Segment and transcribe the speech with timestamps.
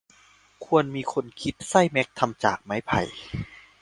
[0.65, 3.01] ควรมีคนคิดไส้แม็กทำจากไม้ไผ่